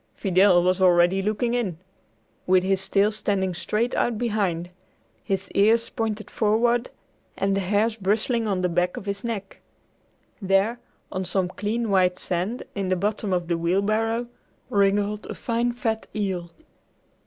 Fidel 0.15 0.63
was 0.63 0.81
already 0.81 1.21
looking 1.21 1.53
in, 1.53 1.77
with 2.47 2.63
his 2.63 2.89
tail 2.89 3.11
standing 3.11 3.53
straight 3.53 3.93
out 3.93 4.17
behind, 4.17 4.71
his 5.23 5.51
ears 5.51 5.89
pointed 5.91 6.31
forward, 6.31 6.89
and 7.37 7.55
the 7.55 7.59
hairs 7.59 7.97
bristling 7.97 8.47
on 8.47 8.63
the 8.63 8.67
back 8.67 8.97
of 8.97 9.05
his 9.05 9.23
neck. 9.23 9.59
There, 10.41 10.79
on 11.11 11.23
some 11.23 11.49
clean 11.49 11.91
white 11.91 12.17
sand 12.17 12.63
in 12.73 12.89
the 12.89 12.95
bottom 12.95 13.31
of 13.31 13.47
the 13.47 13.59
wheelbarrow, 13.59 14.25
wriggled 14.71 15.27
a 15.27 15.35
fine 15.35 15.71
fat 15.71 16.07
eel! 16.15 16.49